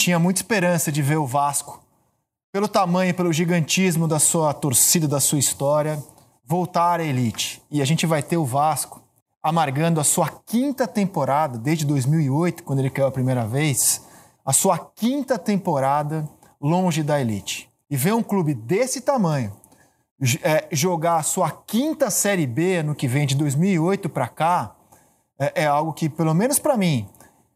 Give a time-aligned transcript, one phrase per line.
[0.00, 1.84] tinha muita esperança de ver o Vasco,
[2.50, 6.02] pelo tamanho, pelo gigantismo da sua torcida, da sua história,
[6.44, 7.62] voltar à elite.
[7.70, 9.02] E a gente vai ter o Vasco
[9.42, 14.06] amargando a sua quinta temporada, desde 2008, quando ele caiu a primeira vez,
[14.44, 16.28] a sua quinta temporada
[16.60, 17.68] longe da elite.
[17.90, 19.52] E ver um clube desse tamanho
[20.42, 24.74] é, jogar a sua quinta Série B no que vem de 2008 para cá
[25.38, 27.08] é, é, algo que, pelo menos para mim,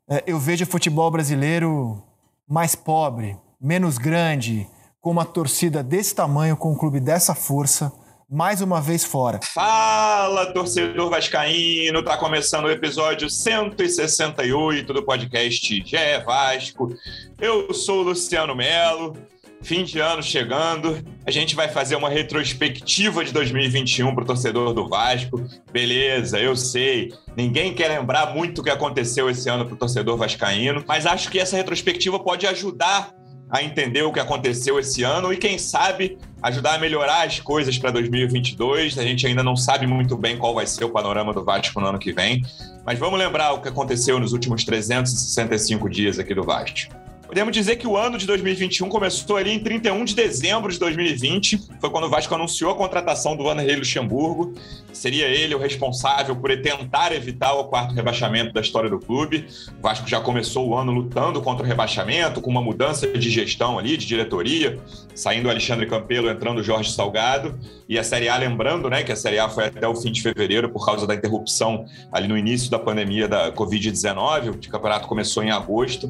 [0.08, 2.02] é, eu vejo o futebol brasileiro
[2.48, 4.66] mais pobre, menos grande,
[5.00, 7.92] com uma torcida desse tamanho, com um clube dessa força
[8.30, 9.38] mais uma vez fora.
[9.42, 12.02] Fala, torcedor vascaíno!
[12.02, 16.92] Tá começando o episódio 168 do podcast GE Vasco.
[17.40, 19.16] Eu sou o Luciano Melo.
[19.64, 24.74] Fim de ano chegando, a gente vai fazer uma retrospectiva de 2021 para o torcedor
[24.74, 25.42] do Vasco.
[25.72, 27.10] Beleza, eu sei.
[27.34, 31.30] Ninguém quer lembrar muito o que aconteceu esse ano para o torcedor vascaíno, mas acho
[31.30, 33.10] que essa retrospectiva pode ajudar
[33.48, 37.78] a entender o que aconteceu esse ano e, quem sabe, ajudar a melhorar as coisas
[37.78, 38.98] para 2022.
[38.98, 41.86] A gente ainda não sabe muito bem qual vai ser o panorama do Vasco no
[41.86, 42.42] ano que vem,
[42.84, 47.02] mas vamos lembrar o que aconteceu nos últimos 365 dias aqui do Vasco.
[47.34, 51.62] Podemos dizer que o ano de 2021 começou ali em 31 de dezembro de 2020.
[51.80, 54.54] Foi quando o Vasco anunciou a contratação do Vanderlei Luxemburgo.
[54.92, 59.46] Seria ele o responsável por tentar evitar o quarto rebaixamento da história do clube.
[59.76, 63.80] O Vasco já começou o ano lutando contra o rebaixamento, com uma mudança de gestão
[63.80, 64.78] ali, de diretoria,
[65.12, 67.58] saindo Alexandre Campelo, entrando Jorge Salgado.
[67.88, 70.22] E a Série A, lembrando né, que a Série A foi até o fim de
[70.22, 74.50] fevereiro por causa da interrupção ali no início da pandemia da Covid-19.
[74.50, 76.08] O campeonato começou em agosto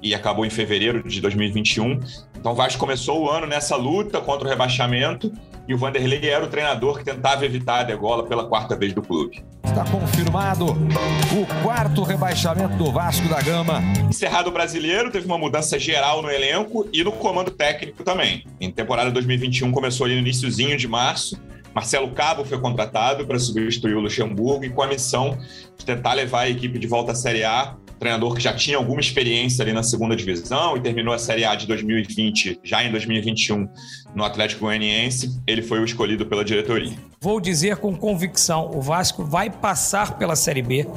[0.00, 0.59] e acabou em fevereiro
[1.08, 2.00] de 2021.
[2.38, 5.32] Então o Vasco começou o ano nessa luta contra o rebaixamento
[5.68, 9.02] e o Vanderlei era o treinador que tentava evitar a degola pela quarta vez do
[9.02, 9.44] clube.
[9.64, 13.80] Está confirmado o quarto rebaixamento do Vasco da Gama.
[14.08, 18.44] Encerrado o brasileiro, teve uma mudança geral no elenco e no comando técnico também.
[18.60, 21.40] Em temporada 2021 começou ali no iníciozinho de março.
[21.72, 25.38] Marcelo Cabo foi contratado para substituir o Luxemburgo e com a missão
[25.78, 29.00] de tentar levar a equipe de volta à Série A treinador que já tinha alguma
[29.00, 33.68] experiência ali na segunda divisão e terminou a Série A de 2020, já em 2021,
[34.14, 35.38] no Atlético Goianiense.
[35.46, 36.92] Ele foi o escolhido pela diretoria.
[37.20, 40.88] Vou dizer com convicção: o Vasco vai passar pela Série B.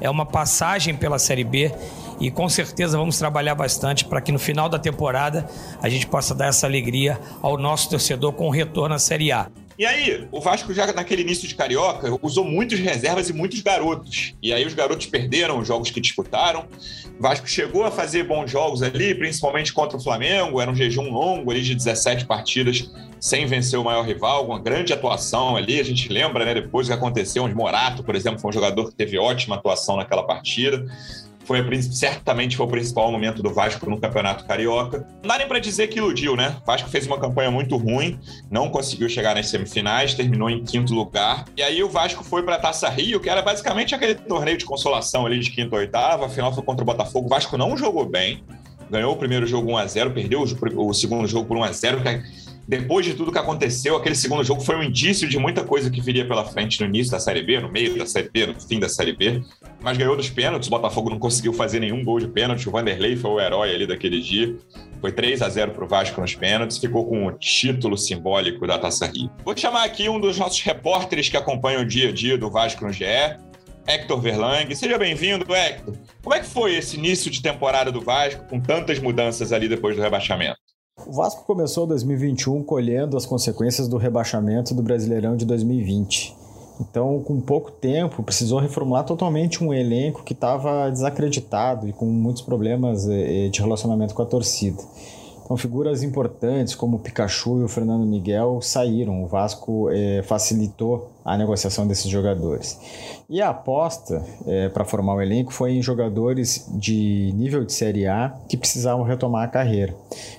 [0.00, 1.72] É uma passagem pela Série B
[2.20, 5.48] e com certeza vamos trabalhar bastante para que no final da temporada
[5.82, 9.48] a gente possa dar essa alegria ao nosso torcedor com o retorno à Série A.
[9.76, 14.34] E aí, o Vasco já naquele início de Carioca usou muitos reservas e muitos garotos.
[14.40, 16.66] E aí os garotos perderam os jogos que disputaram.
[17.18, 20.60] O Vasco chegou a fazer bons jogos ali, principalmente contra o Flamengo.
[20.60, 24.92] Era um jejum longo ali de 17 partidas sem vencer o maior rival, uma grande
[24.92, 25.80] atuação ali.
[25.80, 28.90] A gente lembra, né, depois o que aconteceu, onde Morato, por exemplo, foi um jogador
[28.90, 30.86] que teve ótima atuação naquela partida
[31.44, 35.06] foi certamente foi o principal momento do Vasco no Campeonato Carioca.
[35.22, 36.56] Não dá nem para dizer que iludiu, né?
[36.62, 38.18] O Vasco fez uma campanha muito ruim,
[38.50, 41.44] não conseguiu chegar nas semifinais, terminou em quinto lugar.
[41.56, 44.64] E aí o Vasco foi para a Taça Rio, que era basicamente aquele torneio de
[44.64, 46.26] consolação ali de quinta ou oitava.
[46.26, 47.26] Afinal foi contra o Botafogo.
[47.26, 48.42] O Vasco não jogou bem.
[48.90, 52.02] Ganhou o primeiro jogo 1 a 0, perdeu o segundo jogo por 1 a 0,
[52.02, 52.22] que
[52.66, 56.00] depois de tudo que aconteceu, aquele segundo jogo foi um indício de muita coisa que
[56.00, 58.80] viria pela frente no início da Série B, no meio da Série B, no fim
[58.80, 59.42] da Série B.
[59.82, 63.16] Mas ganhou dos pênaltis, o Botafogo não conseguiu fazer nenhum gol de pênalti, o Vanderlei
[63.16, 64.56] foi o herói ali daquele dia.
[65.00, 68.78] Foi 3 a 0 para o Vasco nos pênaltis, ficou com o título simbólico da
[68.78, 69.30] Taça Rio.
[69.44, 72.86] Vou chamar aqui um dos nossos repórteres que acompanham o dia a dia do Vasco
[72.86, 73.04] no GE,
[73.86, 74.74] Hector Verlang.
[74.74, 75.94] Seja bem-vindo, Hector.
[76.22, 79.94] Como é que foi esse início de temporada do Vasco, com tantas mudanças ali depois
[79.94, 80.63] do rebaixamento?
[80.96, 86.34] O Vasco começou 2021 colhendo as consequências do rebaixamento do Brasileirão de 2020.
[86.80, 92.42] Então, com pouco tempo, precisou reformular totalmente um elenco que estava desacreditado e com muitos
[92.42, 94.80] problemas eh, eh, de relacionamento com a torcida.
[95.44, 99.22] Então, figuras importantes como o Pikachu e o Fernando Miguel saíram.
[99.22, 102.80] O Vasco é, facilitou a negociação desses jogadores.
[103.28, 108.06] E a aposta é, para formar o elenco foi em jogadores de nível de Série
[108.06, 109.94] A que precisavam retomar a carreira.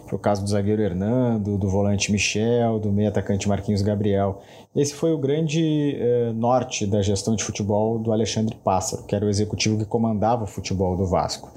[0.08, 4.42] Foi o caso do zagueiro Hernando, do volante Michel, do meio atacante Marquinhos Gabriel.
[4.76, 9.26] Esse foi o grande é, norte da gestão de futebol do Alexandre Pássaro, que era
[9.26, 11.52] o executivo que comandava o futebol do Vasco.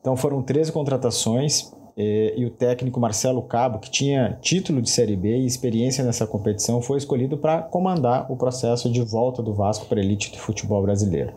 [0.00, 5.38] Então foram 13 contratações e o técnico Marcelo Cabo, que tinha título de Série B
[5.38, 10.00] e experiência nessa competição, foi escolhido para comandar o processo de volta do Vasco para
[10.00, 11.32] a elite do futebol brasileiro.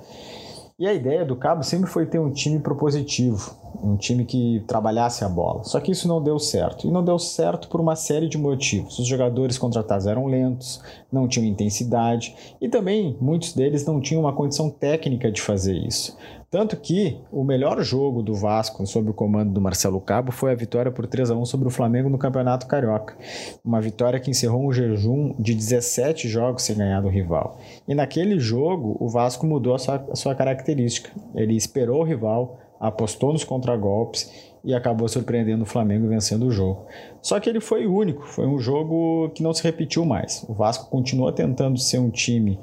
[0.80, 3.54] E a ideia do Cabo sempre foi ter um time propositivo,
[3.84, 5.62] um time que trabalhasse a bola.
[5.66, 6.88] Só que isso não deu certo.
[6.88, 8.98] E não deu certo por uma série de motivos.
[8.98, 10.82] Os jogadores contratados eram lentos,
[11.12, 16.16] não tinham intensidade e também muitos deles não tinham uma condição técnica de fazer isso.
[16.52, 20.56] Tanto que o melhor jogo do Vasco sob o comando do Marcelo Cabo foi a
[20.56, 23.16] vitória por 3 a 1 sobre o Flamengo no Campeonato Carioca.
[23.64, 27.60] Uma vitória que encerrou um jejum de 17 jogos sem ganhar do rival.
[27.88, 31.12] E naquele jogo, o Vasco mudou a sua, a sua característica.
[31.36, 36.86] Ele esperou o rival, apostou nos contragolpes e acabou surpreendendo o Flamengo vencendo o jogo.
[37.22, 40.44] Só que ele foi único, foi um jogo que não se repetiu mais.
[40.50, 42.60] O Vasco continuou tentando ser um time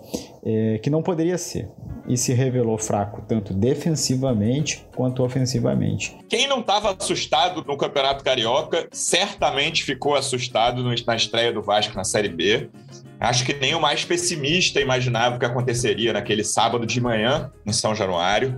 [0.49, 1.69] é, que não poderia ser
[2.09, 6.17] e se revelou fraco tanto defensivamente quanto ofensivamente.
[6.29, 12.05] Quem não estava assustado no Campeonato Carioca certamente ficou assustado na estreia do Vasco na
[12.05, 12.71] Série B.
[13.19, 17.73] Acho que nem o mais pessimista imaginava o que aconteceria naquele sábado de manhã em
[17.73, 18.57] São Januário.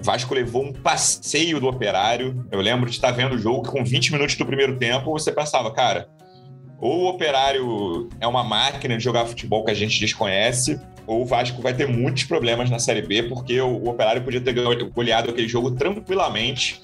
[0.00, 2.44] O Vasco levou um passeio do operário.
[2.50, 5.12] Eu lembro de estar vendo o jogo com 20 minutos do primeiro tempo.
[5.12, 6.08] Você pensava, cara,
[6.80, 11.26] ou o operário é uma máquina de jogar futebol que a gente desconhece, ou o
[11.26, 14.54] Vasco vai ter muitos problemas na Série B, porque o, operário podia ter
[14.90, 16.80] goleado aquele jogo tranquilamente.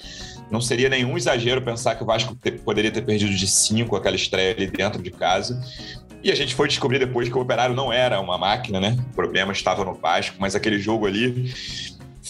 [0.51, 4.53] Não seria nenhum exagero pensar que o Vasco poderia ter perdido de 5 aquela estreia
[4.53, 5.61] ali dentro de casa.
[6.23, 8.97] E a gente foi descobrir depois que o Operário não era uma máquina, né?
[9.13, 11.53] O problema estava no Vasco, mas aquele jogo ali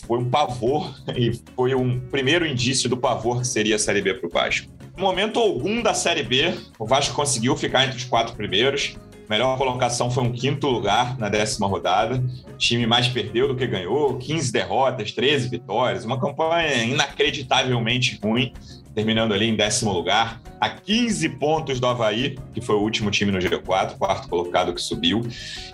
[0.06, 4.14] foi um pavor e foi um primeiro indício do pavor que seria a Série B
[4.14, 4.75] para o Vasco.
[4.96, 8.96] Momento algum da Série B, o Vasco conseguiu ficar entre os quatro primeiros.
[9.28, 12.24] Melhor colocação foi um quinto lugar na décima rodada.
[12.48, 18.54] O time mais perdeu do que ganhou, 15 derrotas, 13 vitórias, uma campanha inacreditavelmente ruim
[18.96, 23.30] terminando ali em décimo lugar, a 15 pontos do Havaí, que foi o último time
[23.30, 25.20] no G4, quarto colocado que subiu.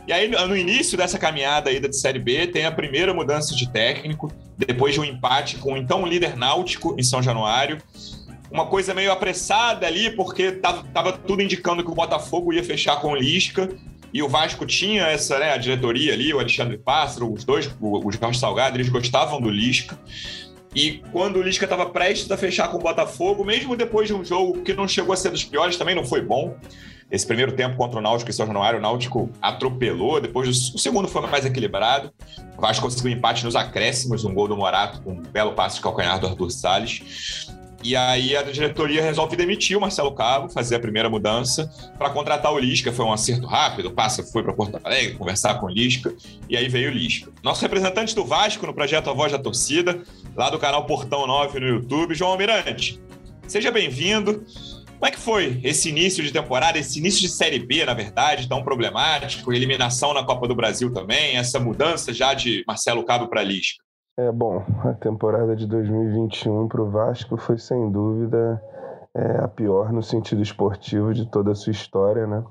[0.08, 3.70] E aí, no início dessa caminhada aí da Série B, tem a primeira mudança de
[3.70, 7.78] técnico, depois de um empate com o então líder náutico em São Januário.
[8.52, 13.00] Uma coisa meio apressada ali, porque tava, tava tudo indicando que o Botafogo ia fechar
[13.00, 13.68] com o Lisca,
[14.12, 18.06] e o Vasco tinha essa, né, a diretoria ali, o Alexandre Pássaro, os dois, o,
[18.06, 19.98] o Jorge Salgado, eles gostavam do Lisca.
[20.74, 24.24] E quando o Lisca estava prestes a fechar com o Botafogo, mesmo depois de um
[24.24, 26.56] jogo que não chegou a ser dos piores, também não foi bom.
[27.10, 30.18] Esse primeiro tempo contra o Náutico em São Januário, o Náutico atropelou.
[30.18, 32.10] Depois o segundo foi mais equilibrado.
[32.56, 35.76] O Vasco conseguiu um empate nos acréscimos, um gol do Morato com um belo passe
[35.76, 37.52] de calcanhar do Arthur Salles.
[37.82, 41.68] E aí a diretoria resolve demitir o Marcelo Cabo, fazer a primeira mudança
[41.98, 42.92] para contratar o Lisca.
[42.92, 46.14] Foi um acerto rápido, o Passa foi para Porto Alegre conversar com o Lisca,
[46.48, 47.32] e aí veio o Lisca.
[47.42, 50.00] Nosso representante do Vasco no projeto A Voz da Torcida,
[50.36, 53.00] lá do canal Portão 9 no YouTube, João Almirante.
[53.48, 54.44] Seja bem-vindo.
[55.02, 58.48] Como é que foi esse início de temporada, esse início de Série B, na verdade,
[58.48, 63.42] tão problemático, eliminação na Copa do Brasil também, essa mudança já de Marcelo Cabo para
[63.42, 63.81] Lisca?
[64.14, 68.62] É bom, a temporada de 2021 para o Vasco foi sem dúvida
[69.14, 72.44] é, a pior no sentido esportivo de toda a sua história, né?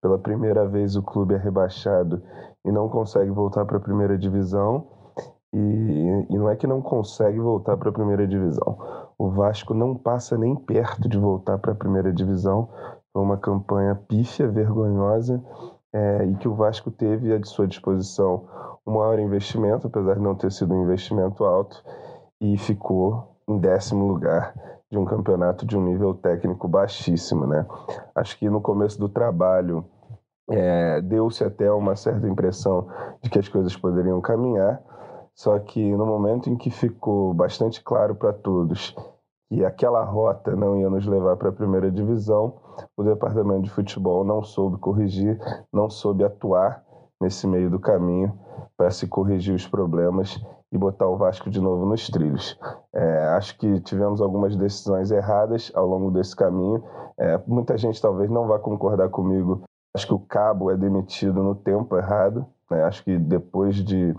[0.00, 2.22] Pela primeira vez o clube é rebaixado
[2.64, 4.86] e não consegue voltar para a primeira divisão.
[5.52, 5.58] E,
[6.30, 8.78] e não é que não consegue voltar para a primeira divisão.
[9.18, 12.68] O Vasco não passa nem perto de voltar para a primeira divisão.
[13.12, 15.42] Foi uma campanha pífia, vergonhosa,
[15.92, 18.44] é, e que o Vasco teve à sua disposição
[18.86, 21.82] um maior investimento, apesar de não ter sido um investimento alto,
[22.40, 24.54] e ficou em décimo lugar
[24.90, 27.66] de um campeonato de um nível técnico baixíssimo, né?
[28.14, 29.84] Acho que no começo do trabalho
[30.50, 32.88] é, deu-se até uma certa impressão
[33.22, 34.82] de que as coisas poderiam caminhar,
[35.34, 38.94] só que no momento em que ficou bastante claro para todos
[39.48, 42.54] que aquela rota não ia nos levar para a primeira divisão,
[42.96, 45.38] o departamento de futebol não soube corrigir,
[45.72, 46.84] não soube atuar
[47.20, 48.38] nesse meio do caminho
[48.76, 50.40] para se corrigir os problemas
[50.72, 52.58] e botar o Vasco de novo nos trilhos.
[52.92, 56.82] É, acho que tivemos algumas decisões erradas ao longo desse caminho.
[57.18, 59.62] É, muita gente talvez não vá concordar comigo.
[59.94, 62.46] Acho que o Cabo é demitido no tempo errado.
[62.70, 62.82] Né?
[62.82, 64.16] Acho que depois de,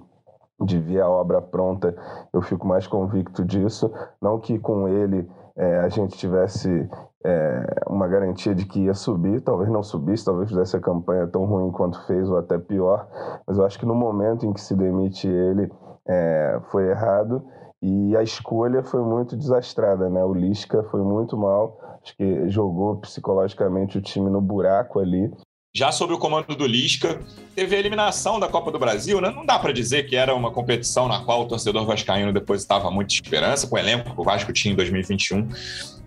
[0.62, 1.96] de ver a obra pronta,
[2.32, 3.92] eu fico mais convicto disso.
[4.22, 6.90] Não que com ele é, a gente tivesse
[7.26, 11.46] é, uma garantia de que ia subir, talvez não subisse, talvez fizesse a campanha tão
[11.46, 13.08] ruim quanto fez ou até pior,
[13.48, 15.72] mas eu acho que no momento em que se demite ele
[16.08, 17.44] é, foi errado
[17.82, 20.24] e a escolha foi muito desastrada, né?
[20.24, 25.32] O Lisca foi muito mal, acho que jogou psicologicamente o time no buraco ali.
[25.76, 27.20] Já sob o comando do Lisca,
[27.56, 29.32] teve a eliminação da Copa do Brasil, né?
[29.32, 33.12] Não dá para dizer que era uma competição na qual o torcedor vascaíno depositava muita
[33.12, 35.50] esperança com o elenco que o Vasco tinha em 2021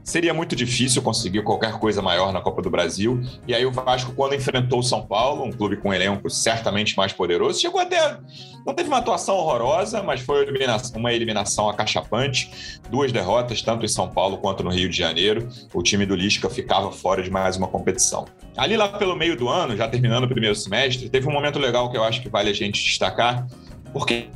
[0.06, 3.20] seria muito difícil conseguir qualquer coisa maior na Copa do Brasil.
[3.46, 6.96] E aí o Vasco, quando enfrentou o São Paulo, um clube com um elenco certamente
[6.96, 8.16] mais poderoso, chegou até.
[8.64, 10.46] Não teve uma atuação horrorosa, mas foi
[10.94, 12.78] uma eliminação acachapante.
[12.88, 15.48] Duas derrotas, tanto em São Paulo quanto no Rio de Janeiro.
[15.74, 18.26] O time do Lisca ficava fora de mais uma competição.
[18.56, 21.90] Ali lá pelo meio do ano, já terminando o primeiro semestre, teve um momento legal
[21.90, 23.44] que eu acho que vale a gente destacar,
[23.92, 24.28] porque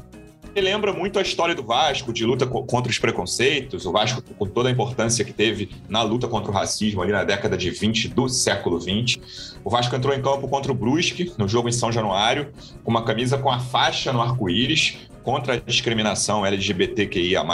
[0.56, 4.68] lembra muito a história do Vasco, de luta contra os preconceitos, o Vasco com toda
[4.68, 8.28] a importância que teve na luta contra o racismo ali na década de 20 do
[8.28, 9.20] século 20.
[9.62, 12.50] O Vasco entrou em campo contra o Brusque, no jogo em São Januário,
[12.82, 17.44] com uma camisa com a faixa no arco-íris, contra a discriminação LGBTQIA+,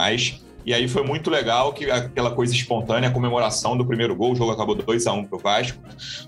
[0.67, 4.35] e aí foi muito legal que aquela coisa espontânea, a comemoração do primeiro gol, o
[4.35, 5.79] jogo acabou 2 a 1 um pro Vasco.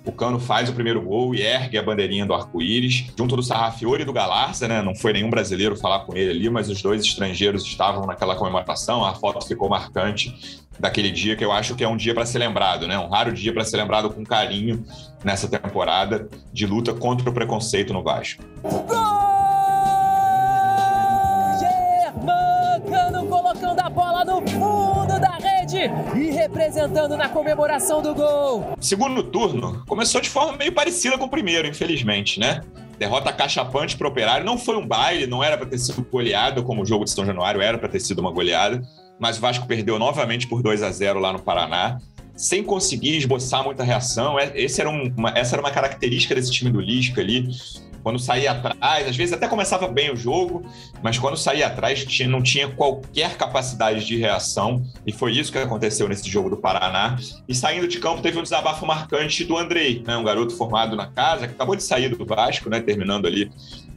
[0.06, 4.02] O Cano faz o primeiro gol e ergue a bandeirinha do arco-íris, junto do Sarrafiori
[4.02, 4.80] e do Galarza, né?
[4.80, 9.04] Não foi nenhum brasileiro falar com ele ali, mas os dois estrangeiros estavam naquela comemoração.
[9.04, 10.32] A foto ficou marcante
[10.78, 12.96] daquele dia que eu acho que é um dia para ser lembrado, né?
[12.96, 14.84] Um raro dia para ser lembrado com carinho
[15.24, 18.44] nessa temporada de luta contra o preconceito no Vasco.
[26.38, 28.76] Representando na comemoração do gol.
[28.80, 32.62] Segundo turno começou de forma meio parecida com o primeiro, infelizmente, né?
[32.98, 34.46] Derrota cachapante para o Operário.
[34.46, 37.26] Não foi um baile, não era para ter sido goleado como o jogo de São
[37.26, 38.80] Januário, era para ter sido uma goleada.
[39.18, 41.98] Mas o Vasco perdeu novamente por 2 a 0 lá no Paraná
[42.36, 44.38] sem conseguir esboçar muita reação.
[44.38, 47.48] É, esse era uma, essa era uma característica desse time do Lisca ali.
[48.02, 50.64] Quando saía atrás, às vezes até começava bem o jogo,
[51.02, 55.58] mas quando saía atrás tinha, não tinha qualquer capacidade de reação, e foi isso que
[55.58, 57.16] aconteceu nesse jogo do Paraná.
[57.48, 61.06] E saindo de campo teve um desabafo marcante do Andrei, né, um garoto formado na
[61.06, 63.50] casa, que acabou de sair do Vasco, né, terminando ali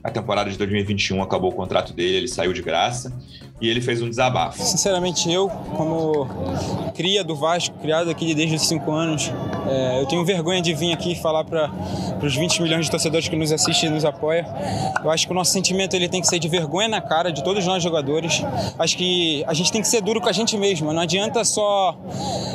[0.04, 3.16] a temporada de 2021 acabou o contrato dele, ele saiu de graça
[3.62, 4.62] e ele fez um desabafo.
[4.62, 6.28] Sinceramente, eu, como
[6.96, 9.32] cria do Vasco, criado aqui desde os 5 anos,
[9.68, 11.72] é, eu tenho vergonha de vir aqui falar para
[12.24, 14.46] os 20 milhões de torcedores que nos assistem e nos apoiam.
[15.04, 17.44] Eu acho que o nosso sentimento ele tem que ser de vergonha na cara de
[17.44, 18.42] todos nós jogadores.
[18.80, 20.92] Acho que a gente tem que ser duro com a gente mesmo.
[20.92, 21.96] Não adianta só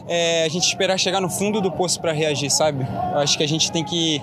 [0.09, 2.85] é, a gente esperar chegar no fundo do poço para reagir, sabe?
[3.13, 4.21] Eu acho que a gente tem que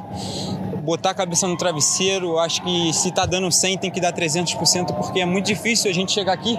[0.84, 2.38] botar a cabeça no travesseiro.
[2.38, 5.94] Acho que se tá dando 100 tem que dar 300%, porque é muito difícil a
[5.94, 6.58] gente chegar aqui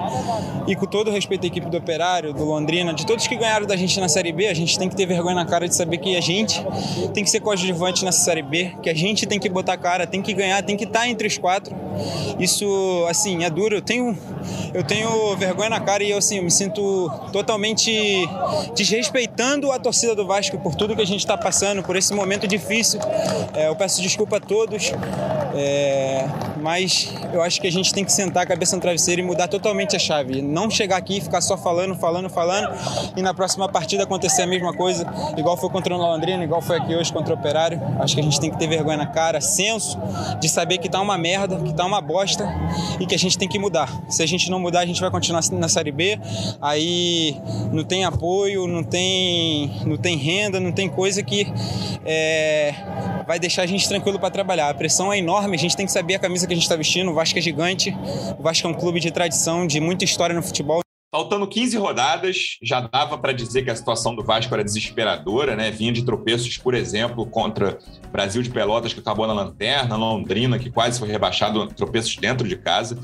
[0.67, 3.67] e com todo o respeito à equipe do Operário, do Londrina, de todos que ganharam
[3.67, 5.99] da gente na Série B, a gente tem que ter vergonha na cara de saber
[5.99, 6.65] que a gente
[7.13, 10.07] tem que ser coadjuvante nessa Série B, que a gente tem que botar a cara,
[10.07, 11.75] tem que ganhar, tem que estar tá entre os quatro.
[12.39, 12.67] Isso,
[13.09, 13.77] assim, é duro.
[13.77, 14.17] Eu tenho,
[14.73, 17.93] eu tenho vergonha na cara e eu, assim, eu me sinto totalmente
[18.75, 22.47] desrespeitando a torcida do Vasco por tudo que a gente está passando, por esse momento
[22.47, 23.01] difícil.
[23.55, 24.93] É, eu peço desculpa a todos,
[25.57, 26.25] é,
[26.61, 29.49] mas eu acho que a gente tem que sentar a cabeça no travesseiro e mudar
[29.49, 30.41] totalmente a chave.
[30.41, 32.69] Não chegar aqui e ficar só falando, falando, falando
[33.17, 35.05] e na próxima partida acontecer a mesma coisa,
[35.37, 37.81] igual foi contra o Londrina, igual foi aqui hoje contra o Operário.
[37.99, 39.99] Acho que a gente tem que ter vergonha na cara, senso
[40.41, 42.49] de saber que tá uma merda, que tá uma bosta
[43.01, 43.91] e que a gente tem que mudar.
[44.09, 46.21] Se a gente não mudar, a gente vai continuar na Série B.
[46.63, 47.37] Aí
[47.73, 51.53] não tem apoio, não tem, não tem renda, não tem coisa que
[52.05, 52.75] é,
[53.27, 54.71] vai deixar a gente tranquilo para trabalhar.
[54.71, 56.77] A pressão é enorme, a gente tem que saber a camisa que a gente está
[56.77, 57.11] vestindo.
[57.11, 57.95] O Vasco é gigante,
[58.39, 60.81] o Vasco é um clube de tradição, de muita história no futebol.
[61.15, 65.71] Faltando 15 rodadas, já dava para dizer que a situação do Vasco era desesperadora, né?
[65.71, 67.79] Vinha de tropeços, por exemplo, contra
[68.11, 72.57] Brasil de Pelotas, que acabou na lanterna, Londrina, que quase foi rebaixado, tropeços dentro de
[72.57, 72.99] casa,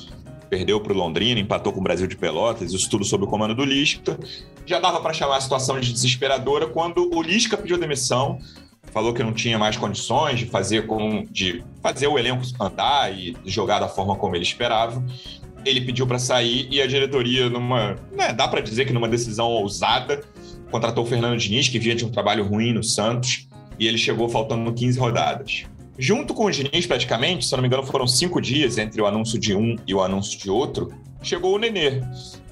[0.48, 3.54] perdeu para o Londrina, empatou com o Brasil de Pelotas, isso tudo sob o comando
[3.54, 4.18] do Lisca.
[4.66, 8.40] Já dava para chamar a situação de desesperadora quando o Lisca pediu demissão
[8.92, 13.36] falou que não tinha mais condições de fazer com de fazer o elenco andar e
[13.44, 15.04] jogar da forma como ele esperava.
[15.64, 19.46] Ele pediu para sair e a diretoria, numa, né, dá para dizer que numa decisão
[19.46, 20.22] ousada,
[20.70, 23.46] contratou o Fernando Diniz, que vinha de um trabalho ruim no Santos,
[23.78, 25.64] e ele chegou faltando 15 rodadas.
[25.98, 29.06] Junto com o Diniz, praticamente, se eu não me engano, foram cinco dias entre o
[29.06, 30.90] anúncio de um e o anúncio de outro,
[31.22, 32.02] chegou o Nenê.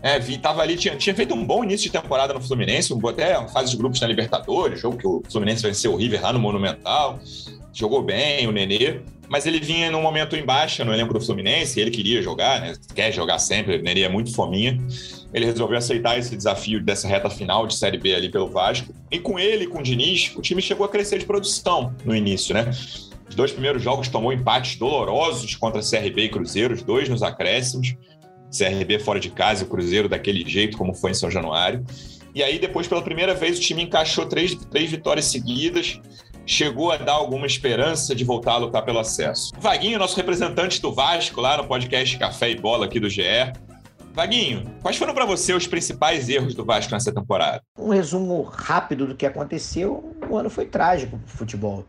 [0.02, 3.08] É, vi, tava ali, tinha, tinha feito um bom início de temporada no Fluminense, um,
[3.08, 6.38] até fase de grupos na Libertadores, jogo que o Fluminense venceu o River lá no
[6.38, 7.18] Monumental,
[7.72, 11.80] jogou bem o Nenê, mas ele vinha num momento em baixa no elenco do Fluminense,
[11.80, 12.74] ele queria jogar, né?
[12.94, 14.78] Quer jogar sempre, o Nenê é muito fominha.
[15.34, 18.94] Ele resolveu aceitar esse desafio dessa reta final de Série B ali pelo Vasco.
[19.10, 22.54] E com ele, com o Diniz, o time chegou a crescer de produção no início,
[22.54, 22.70] né?
[23.28, 27.94] Os dois primeiros jogos tomou empates dolorosos contra CRB e Cruzeiro, os dois nos acréscimos.
[28.50, 31.84] CRB fora de casa o Cruzeiro daquele jeito, como foi em São Januário.
[32.34, 36.00] E aí, depois, pela primeira vez, o time encaixou três, três vitórias seguidas,
[36.46, 39.52] chegou a dar alguma esperança de voltar a lutar pelo acesso.
[39.58, 43.22] Vaguinho, nosso representante do Vasco, lá no podcast Café e Bola aqui do GE,
[44.18, 47.62] Vaguinho, quais foram para você os principais erros do Vasco nessa temporada?
[47.78, 51.84] Um resumo rápido do que aconteceu: o ano foi trágico para o futebol.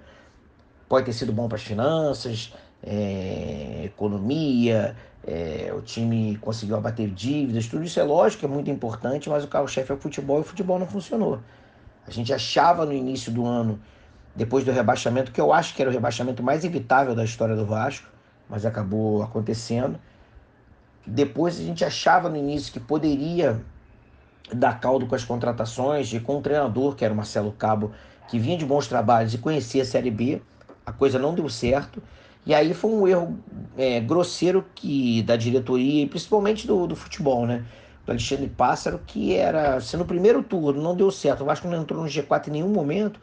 [0.88, 4.96] Pode ter sido bom para as finanças, é, economia,
[5.26, 9.48] é, o time conseguiu abater dívidas, tudo isso é lógico, é muito importante, mas o
[9.48, 11.40] carro-chefe é o futebol e o futebol não funcionou.
[12.08, 13.80] A gente achava no início do ano,
[14.36, 17.66] depois do rebaixamento, que eu acho que era o rebaixamento mais evitável da história do
[17.66, 18.08] Vasco,
[18.50, 20.00] mas acabou acontecendo.
[21.06, 23.62] Depois a gente achava no início que poderia
[24.54, 27.92] dar caldo com as contratações e com o treinador, que era o Marcelo Cabo,
[28.28, 30.42] que vinha de bons trabalhos e conhecia a Série B.
[30.86, 32.02] A coisa não deu certo.
[32.46, 33.38] E aí foi um erro
[33.78, 37.66] é, grosseiro que da diretoria e principalmente do, do futebol, né?
[38.06, 41.82] Do Alexandre Pássaro, que era, se no primeiro turno não deu certo, o Vasco não
[41.82, 43.20] entrou no G4 em nenhum momento,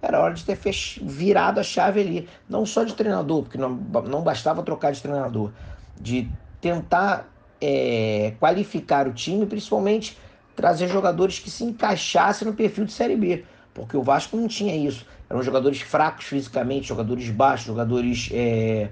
[0.00, 1.00] era hora de ter fech...
[1.04, 2.28] virado a chave ali.
[2.48, 3.70] Não só de treinador, porque não,
[4.08, 5.52] não bastava trocar de treinador,
[6.00, 7.28] de tentar
[7.60, 10.16] é, qualificar o time, principalmente
[10.56, 14.74] trazer jogadores que se encaixassem no perfil de Série B, porque o Vasco não tinha
[14.74, 15.06] isso.
[15.28, 18.90] Eram jogadores fracos fisicamente, jogadores baixos, jogadores é,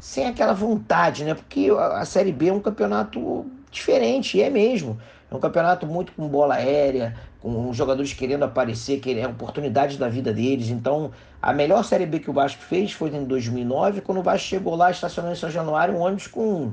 [0.00, 1.34] sem aquela vontade, né?
[1.34, 4.98] Porque a, Série B é um campeonato diferente, é mesmo.
[5.30, 10.08] É um campeonato muito com bola aérea, com jogadores querendo aparecer, querendo é oportunidade da
[10.08, 10.70] vida deles.
[10.70, 14.48] Então, a melhor Série B que o Vasco fez foi em 2009, quando o Vasco
[14.48, 16.72] chegou lá, estacionou em São Januário, um ônibus com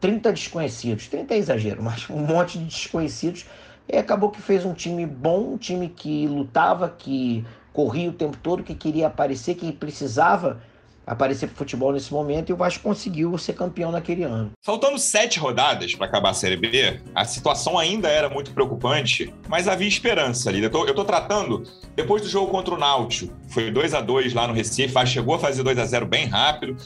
[0.00, 1.08] 30 desconhecidos.
[1.08, 3.46] 30 é exagero, mas um monte de desconhecidos.
[3.88, 8.36] E acabou que fez um time bom, um time que lutava, que corria o tempo
[8.36, 10.60] todo, que queria aparecer, que precisava
[11.04, 14.52] aparecer para o futebol nesse momento e o Vasco conseguiu ser campeão naquele ano.
[14.64, 19.66] Faltando sete rodadas para acabar a Série B, a situação ainda era muito preocupante, mas
[19.66, 20.62] havia esperança ali.
[20.62, 21.64] Eu tô tratando,
[21.96, 25.38] depois do jogo contra o Náutico, foi 2 a 2 lá no Recife, chegou a
[25.40, 26.76] fazer 2 a 0 bem rápido,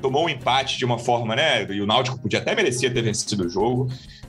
[0.00, 1.64] tomou um empate de uma forma, né?
[1.70, 3.88] E o Náutico podia até merecer ter vencido o jogo.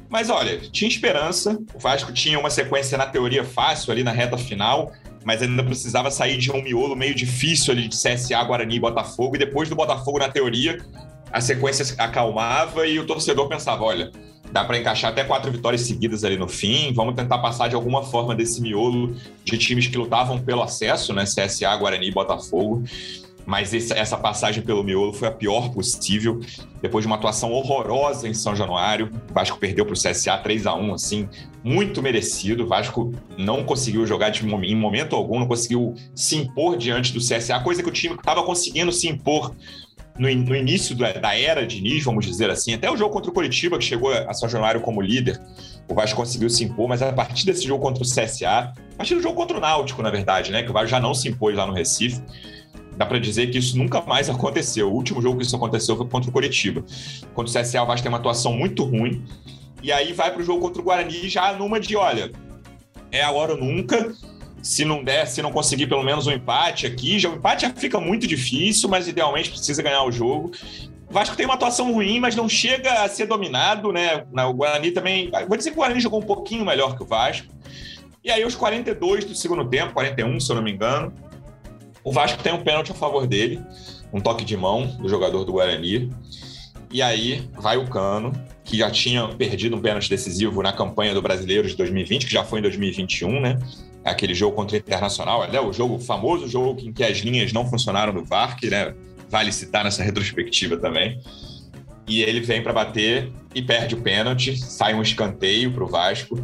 [0.10, 1.58] Mas olha, tinha esperança.
[1.74, 4.92] O Vasco tinha uma sequência na teoria fácil ali na reta final,
[5.24, 9.36] mas ainda precisava sair de um miolo meio difícil ali de CSA, Guarani e Botafogo.
[9.36, 10.84] E depois do Botafogo, na teoria,
[11.32, 14.12] a sequência acalmava e o torcedor pensava: olha,
[14.52, 16.92] dá para encaixar até quatro vitórias seguidas ali no fim.
[16.92, 21.24] Vamos tentar passar de alguma forma desse miolo de times que lutavam pelo acesso, né?
[21.26, 22.84] CSA, Guarani e Botafogo
[23.50, 26.40] mas essa passagem pelo miolo foi a pior possível.
[26.84, 30.68] Depois de uma atuação horrorosa em São Januário, o Vasco perdeu para o CSA 3
[30.68, 31.28] a 1 assim,
[31.64, 32.64] muito merecido.
[32.64, 37.20] O Vasco não conseguiu jogar de, em momento algum, não conseguiu se impor diante do
[37.20, 39.56] CSA, coisa que o time estava conseguindo se impor
[40.20, 42.76] no, no início da, da era de Nis, vamos dizer assim.
[42.76, 45.42] Até o jogo contra o Curitiba, que chegou a São Januário como líder,
[45.90, 48.48] o Vasco conseguiu se impor, mas a partir desse jogo contra o CSA,
[48.94, 51.16] a partir do jogo contra o Náutico, na verdade, né, que o Vasco já não
[51.16, 52.22] se impôs lá no Recife,
[53.00, 54.92] dá para dizer que isso nunca mais aconteceu.
[54.92, 56.84] O último jogo que isso aconteceu foi contra o Coritiba.
[57.34, 59.24] Contra o CSA, o Vasco tem uma atuação muito ruim.
[59.82, 62.30] E aí vai para o jogo contra o Guarani já numa de, olha,
[63.10, 64.14] é agora ou nunca.
[64.62, 67.70] Se não der, se não conseguir pelo menos um empate aqui, já o empate já
[67.70, 70.52] fica muito difícil, mas idealmente precisa ganhar o jogo.
[71.10, 74.26] O Vasco tem uma atuação ruim, mas não chega a ser dominado, né?
[74.46, 75.32] O Guarani também.
[75.48, 77.48] Vou dizer que o Guarani jogou um pouquinho melhor que o Vasco.
[78.22, 81.14] E aí, os 42 do segundo tempo, 41, se eu não me engano,
[82.04, 83.62] o Vasco tem um pênalti a favor dele,
[84.12, 86.12] um toque de mão do jogador do Guarani.
[86.92, 88.34] E aí vai o Cano,
[88.64, 92.44] que já tinha perdido um pênalti decisivo na campanha do Brasileiro de 2020, que já
[92.44, 93.60] foi em 2021, né?
[94.04, 97.54] Aquele jogo contra o Internacional, é o jogo o famoso jogo em que as linhas
[97.54, 98.96] não funcionaram no VAR, que né,
[99.30, 101.20] vale citar nessa retrospectiva também.
[102.08, 106.44] E ele vem para bater e perde o pênalti, sai um escanteio para o Vasco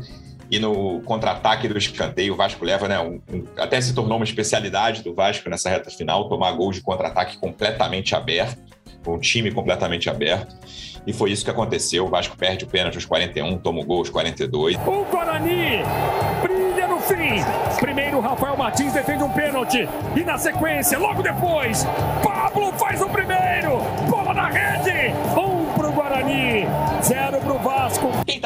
[0.50, 3.00] e no contra-ataque do escanteio, o Vasco leva, né?
[3.00, 6.82] Um, um, até se tornou uma especialidade do Vasco nessa reta final, tomar gol de
[6.82, 8.58] contra-ataque completamente aberto,
[9.04, 10.56] com um time completamente aberto.
[11.08, 12.06] E foi isso que aconteceu.
[12.06, 14.76] O Vasco perde o pênalti aos 41, toma o gol aos 42.
[14.88, 15.84] O Guarani
[16.42, 17.44] brilha no fim.
[17.80, 19.88] Primeiro, Rafael Martins defende um pênalti.
[20.16, 21.86] E na sequência, logo depois,
[22.24, 23.80] Pablo faz o primeiro.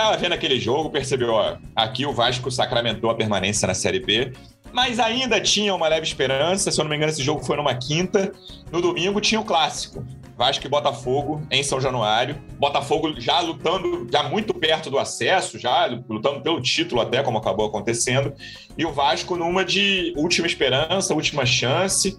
[0.01, 4.31] Tava vendo aquele jogo percebeu, ó, aqui o Vasco sacramentou a permanência na Série B
[4.71, 6.71] mas ainda tinha uma leve esperança.
[6.71, 8.31] Se eu não me engano, esse jogo foi numa quinta.
[8.71, 10.05] No domingo tinha o clássico.
[10.37, 12.41] Vasco e Botafogo em São Januário.
[12.57, 17.65] Botafogo já lutando, já muito perto do acesso, já lutando pelo título até, como acabou
[17.65, 18.33] acontecendo.
[18.77, 22.17] E o Vasco numa de última esperança, última chance.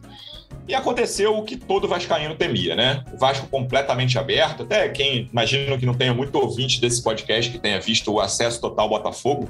[0.68, 3.04] E aconteceu o que todo vascaíno temia, né?
[3.12, 4.62] O Vasco completamente aberto.
[4.62, 8.60] Até quem imagino que não tenha muito ouvinte desse podcast que tenha visto o acesso
[8.60, 9.48] total Botafogo,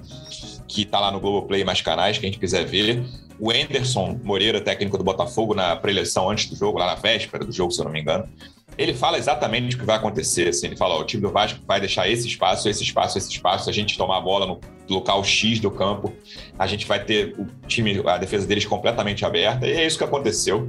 [0.66, 3.04] que está lá no Globoplay mais canais, quem quiser ver.
[3.38, 7.52] O Anderson Moreira, técnico do Botafogo, na preleção antes do jogo, lá na véspera do
[7.52, 8.26] jogo, se eu não me engano,
[8.78, 10.48] ele fala exatamente o que vai acontecer.
[10.48, 13.30] Assim, ele fala: ó, o time do Vasco vai deixar esse espaço, esse espaço, esse
[13.30, 13.68] espaço.
[13.68, 16.12] A gente tomar a bola no local X do campo,
[16.58, 19.66] a gente vai ter o time, a defesa deles completamente aberta.
[19.66, 20.66] E é isso que aconteceu.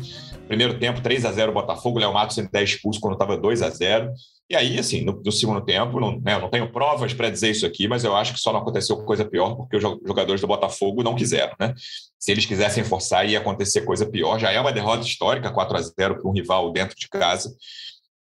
[0.48, 3.70] Primeiro tempo, 3 a 0 Botafogo, Léo Matos sendo 10 expulso quando estava 2 a
[3.70, 4.12] 0
[4.50, 7.66] E aí, assim, no, no segundo tempo, não, né, não tenho provas para dizer isso
[7.66, 11.04] aqui, mas eu acho que só não aconteceu coisa pior porque os jogadores do Botafogo
[11.04, 11.74] não quiseram, né?
[12.20, 14.40] Se eles quisessem forçar, ia acontecer coisa pior.
[14.40, 17.56] Já é uma derrota histórica, 4 a 0 para um rival dentro de casa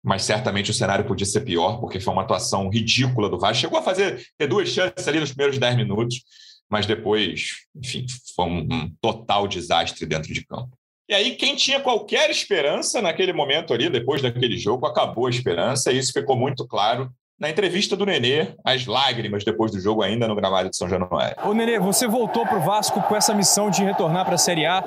[0.03, 3.61] mas certamente o cenário podia ser pior, porque foi uma atuação ridícula do Vasco.
[3.61, 6.23] Chegou a fazer ter duas chances ali nos primeiros 10 minutos,
[6.69, 10.75] mas depois, enfim, foi um, um, total desastre dentro de campo.
[11.09, 15.91] E aí, quem tinha qualquer esperança naquele momento ali, depois daquele jogo, acabou a esperança,
[15.91, 17.11] e isso ficou muito claro
[17.41, 21.35] na entrevista do Nenê, as lágrimas depois do jogo ainda no gramado de São Januário.
[21.43, 24.63] Ô Nenê, você voltou para o Vasco com essa missão de retornar para a Série
[24.63, 24.79] A.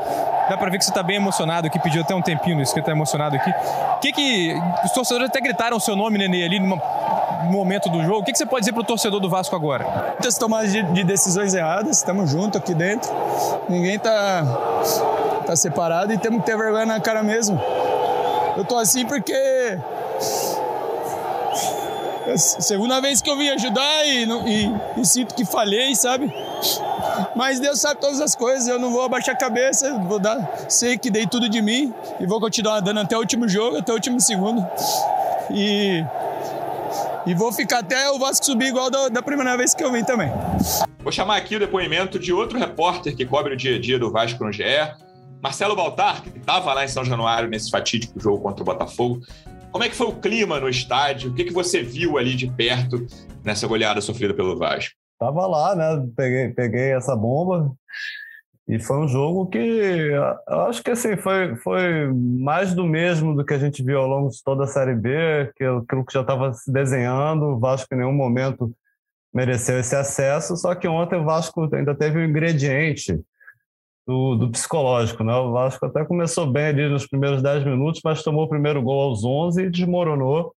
[0.48, 2.78] Dá para ver que você está bem emocionado aqui, pediu até um tempinho nisso, que
[2.78, 3.50] está emocionado aqui.
[3.50, 4.54] O que que...
[4.84, 6.80] Os torcedores até gritaram o seu nome, Nenê, ali no
[7.50, 8.20] momento do jogo.
[8.20, 10.12] O que, que você pode dizer para o torcedor do Vasco agora?
[10.12, 13.10] Muitas tomadas de, de decisões erradas, estamos juntos aqui dentro.
[13.68, 14.44] Ninguém está
[15.44, 17.60] tá separado e temos que ter vergonha na cara mesmo.
[18.56, 19.34] Eu tô assim porque
[22.36, 26.32] segunda vez que eu vim ajudar e, e, e, sinto que falhei, sabe?
[27.36, 30.96] Mas Deus sabe todas as coisas, eu não vou abaixar a cabeça, vou dar, sei
[30.98, 33.94] que dei tudo de mim e vou continuar dando até o último jogo, até o
[33.94, 34.66] último segundo.
[35.50, 36.04] E,
[37.26, 40.04] e vou ficar até o Vasco subir igual da, da primeira vez que eu vim
[40.04, 40.30] também.
[41.00, 44.10] Vou chamar aqui o depoimento de outro repórter que cobre o dia a dia do
[44.10, 44.64] Vasco no GE,
[45.42, 49.20] Marcelo Baltar, que estava lá em São Januário nesse fatídico jogo contra o Botafogo.
[49.74, 51.32] Como é que foi o clima no estádio?
[51.32, 53.04] O que, que você viu ali de perto
[53.42, 54.94] nessa goleada sofrida pelo Vasco?
[55.18, 56.08] Tava lá, né?
[56.16, 57.74] Peguei, peguei essa bomba
[58.68, 63.44] e foi um jogo que eu acho que assim foi, foi mais do mesmo do
[63.44, 66.20] que a gente viu ao longo de toda a Série B, que aquilo que já
[66.20, 67.42] estava se desenhando.
[67.46, 68.72] O Vasco em nenhum momento
[69.34, 73.20] mereceu esse acesso, só que ontem o Vasco ainda teve um ingrediente
[74.06, 75.24] do, do, psicológico.
[75.24, 75.34] Né?
[75.34, 79.00] O Vasco até começou bem ali nos primeiros 10 minutos, mas tomou o primeiro gol
[79.00, 80.54] aos 11 e desmoronou.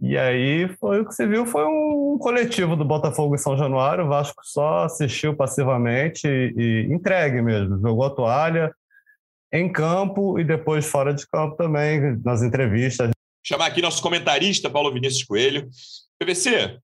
[0.00, 4.04] E aí foi o que se viu, foi um coletivo do Botafogo em São Januário.
[4.04, 7.80] O Vasco só assistiu passivamente e, e entregue mesmo.
[7.80, 8.74] Jogou a toalha
[9.52, 13.10] em campo e depois fora de campo também, nas entrevistas.
[13.44, 15.68] Chamar aqui nosso comentarista, Paulo Vinícius Coelho.
[16.18, 16.78] PVC,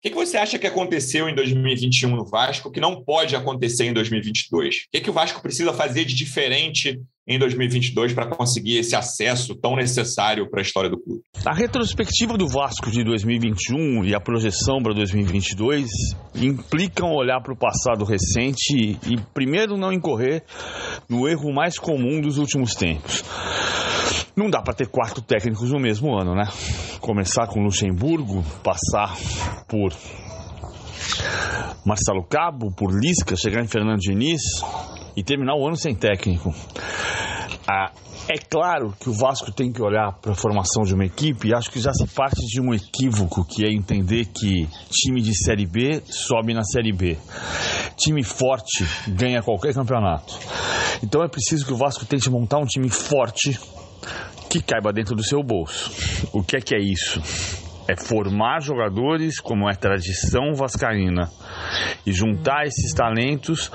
[0.00, 3.84] o que, que, você acha que aconteceu em 2021 no Vasco que não pode acontecer
[3.84, 4.74] em 2022?
[4.74, 6.98] O que, que o Vasco precisa fazer de diferente
[7.30, 11.22] em 2022 para conseguir esse acesso tão necessário para a história do clube?
[11.46, 15.88] A retrospectiva do Vasco de 2021 e a projeção para 2022
[16.34, 20.42] implicam olhar para o passado recente e, primeiro, não incorrer
[21.08, 23.22] no erro mais comum dos últimos tempos.
[24.36, 26.48] Não dá para ter quatro técnicos no mesmo ano, né?
[27.00, 29.16] Começar com Luxemburgo, passar
[29.68, 29.92] por
[31.86, 34.40] Marcelo Cabo, por Lisca, chegar em Fernando Diniz
[35.16, 36.54] e terminar o ano sem técnico.
[37.68, 37.92] Ah,
[38.28, 41.54] é claro que o Vasco tem que olhar para a formação de uma equipe e
[41.54, 45.66] acho que já se parte de um equívoco que é entender que time de Série
[45.66, 47.18] B sobe na Série B.
[47.96, 50.38] Time forte ganha qualquer campeonato.
[51.02, 53.58] Então é preciso que o Vasco tente montar um time forte
[54.48, 55.90] que caiba dentro do seu bolso.
[56.32, 57.20] O que é que é isso?
[57.88, 61.30] É formar jogadores como é tradição vascaína
[62.06, 63.68] e juntar esses talentos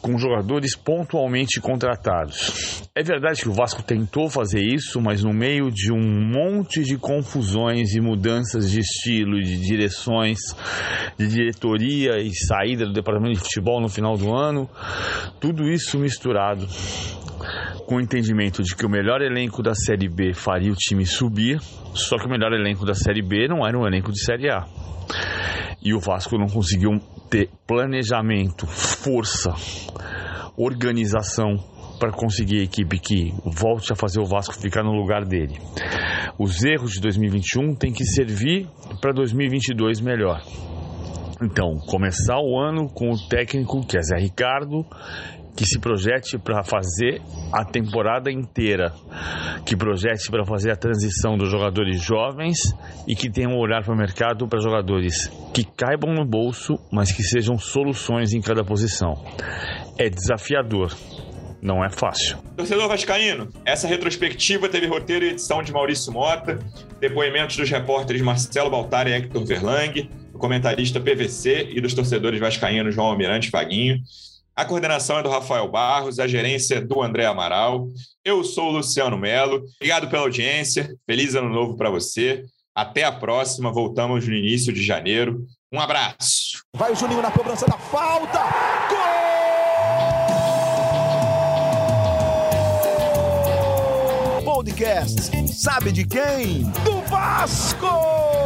[0.00, 2.82] com jogadores pontualmente contratados.
[2.94, 6.96] É verdade que o Vasco tentou fazer isso, mas no meio de um monte de
[6.96, 10.38] confusões e mudanças de estilo, de direções,
[11.18, 14.68] de diretoria e saída do departamento de futebol no final do ano,
[15.40, 16.66] tudo isso misturado
[17.86, 21.60] com o entendimento de que o melhor elenco da Série B faria o time subir,
[21.94, 24.64] só que o melhor elenco da Série B não era um elenco de Série A.
[25.86, 26.98] E o Vasco não conseguiu
[27.30, 29.54] ter planejamento, força,
[30.56, 31.54] organização
[32.00, 35.56] para conseguir a equipe que volte a fazer o Vasco ficar no lugar dele.
[36.40, 38.68] Os erros de 2021 têm que servir
[39.00, 40.42] para 2022 melhor.
[41.40, 44.84] Então, começar o ano com o técnico que é Zé Ricardo
[45.56, 48.92] que se projete para fazer a temporada inteira,
[49.64, 52.58] que projete para fazer a transição dos jogadores jovens
[53.08, 57.10] e que tenha um olhar para o mercado para jogadores que caibam no bolso, mas
[57.10, 59.14] que sejam soluções em cada posição.
[59.98, 60.94] É desafiador,
[61.62, 62.36] não é fácil.
[62.56, 66.58] Torcedor Vascaíno, essa retrospectiva teve roteiro e edição de Maurício Mota,
[67.00, 72.94] depoimentos dos repórteres Marcelo Baltar e Hector Verlang, do comentarista PVC e dos torcedores vascaínos
[72.94, 73.96] João Almirante Vaguinho.
[74.56, 77.90] A coordenação é do Rafael Barros, a gerência é do André Amaral.
[78.24, 79.62] Eu sou o Luciano Melo.
[79.76, 80.96] Obrigado pela audiência.
[81.04, 82.42] Feliz ano novo para você.
[82.74, 83.70] Até a próxima.
[83.70, 85.44] Voltamos no início de janeiro.
[85.70, 86.62] Um abraço.
[86.74, 88.40] Vai o Juninho na cobrança da falta.
[94.40, 94.54] Gol!
[94.54, 95.52] Podcast.
[95.52, 96.62] Sabe de quem?
[96.82, 98.45] Do Vasco!